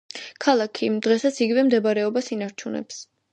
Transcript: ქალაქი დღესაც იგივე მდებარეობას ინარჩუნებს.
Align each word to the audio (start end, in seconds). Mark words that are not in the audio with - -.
ქალაქი 0.45 0.89
დღესაც 1.07 1.37
იგივე 1.47 1.67
მდებარეობას 1.67 2.31
ინარჩუნებს. 2.39 2.99